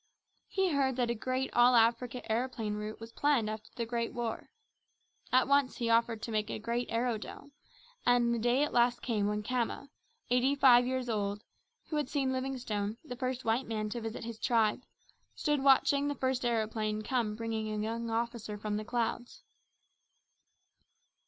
[0.47, 4.49] He heard that a great all Africa aeroplane route was planned after the Great War.
[5.31, 7.51] At once he offered to make a great aerodrome,
[8.03, 9.89] and the day at last came when Khama
[10.31, 11.43] eighty five years old
[11.89, 14.81] who had seen Livingstone, the first white man to visit his tribe
[15.35, 19.43] stood watching the first aeroplane come bringing a young officer from the clouds.